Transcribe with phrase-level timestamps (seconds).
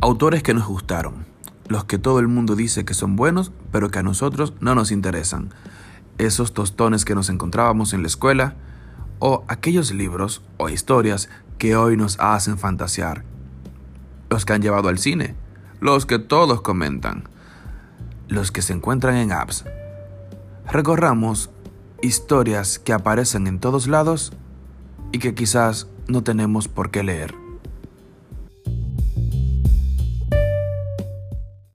[0.00, 1.26] Autores que nos gustaron,
[1.66, 4.92] los que todo el mundo dice que son buenos, pero que a nosotros no nos
[4.92, 5.50] interesan.
[6.18, 8.54] Esos tostones que nos encontrábamos en la escuela,
[9.18, 13.24] o aquellos libros o historias que hoy nos hacen fantasear.
[14.30, 15.34] Los que han llevado al cine,
[15.80, 17.24] los que todos comentan,
[18.28, 19.64] los que se encuentran en apps.
[20.70, 21.50] Recorramos
[22.02, 24.32] historias que aparecen en todos lados
[25.10, 27.47] y que quizás no tenemos por qué leer.